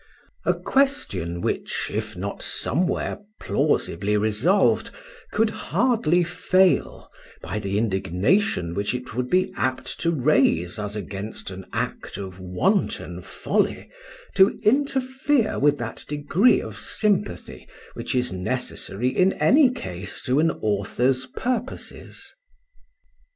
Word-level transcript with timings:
—a 0.47 0.55
question 0.55 1.41
which, 1.41 1.91
if 1.93 2.17
not 2.17 2.41
somewhere 2.41 3.19
plausibly 3.39 4.17
resolved, 4.17 4.89
could 5.31 5.51
hardly 5.51 6.23
fail, 6.23 7.07
by 7.39 7.59
the 7.59 7.77
indignation 7.77 8.73
which 8.73 8.95
it 8.95 9.13
would 9.13 9.29
be 9.29 9.53
apt 9.55 9.99
to 9.99 10.09
raise 10.09 10.79
as 10.79 10.95
against 10.95 11.51
an 11.51 11.67
act 11.71 12.17
of 12.17 12.39
wanton 12.39 13.21
folly, 13.21 13.91
to 14.33 14.59
interfere 14.63 15.59
with 15.59 15.77
that 15.77 16.03
degree 16.07 16.59
of 16.59 16.79
sympathy 16.79 17.67
which 17.93 18.15
is 18.15 18.33
necessary 18.33 19.09
in 19.09 19.33
any 19.33 19.69
case 19.69 20.19
to 20.19 20.39
an 20.39 20.49
author's 20.63 21.27
purposes. 21.27 22.33